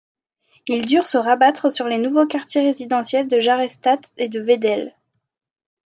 Ils 0.67 0.87
durent 0.87 1.05
se 1.05 1.19
rabattre 1.19 1.69
sur 1.69 1.87
les 1.87 1.99
nouveaux 1.99 2.25
quartiers 2.25 2.63
résidentiels 2.65 3.27
de 3.27 3.39
Jarrestadt 3.39 4.03
et 4.17 4.29
de 4.29 4.39
Veddel. 4.39 4.95